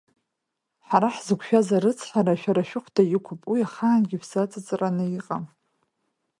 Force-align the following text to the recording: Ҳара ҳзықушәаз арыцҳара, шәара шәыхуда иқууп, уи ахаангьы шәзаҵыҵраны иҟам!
Ҳара 0.87 1.07
ҳзықушәаз 1.15 1.67
арыцҳара, 1.77 2.33
шәара 2.41 2.63
шәыхуда 2.69 3.03
иқууп, 3.15 3.41
уи 3.51 3.59
ахаангьы 3.67 4.17
шәзаҵыҵраны 4.21 5.05
иҟам! 5.19 5.43